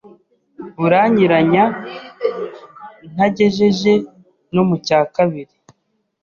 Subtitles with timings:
[0.79, 1.63] Buranyiranya
[3.11, 3.93] ntagejeje
[4.53, 5.55] no mucyakabiri